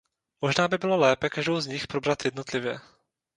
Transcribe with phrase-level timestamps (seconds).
[0.41, 2.79] Možná by bylo lépe každou z nich probrat jednotlivě.